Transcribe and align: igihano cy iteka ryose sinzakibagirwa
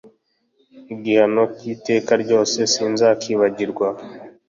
igihano 0.93 1.41
cy 1.57 1.65
iteka 1.73 2.11
ryose 2.23 2.57
sinzakibagirwa 2.73 3.87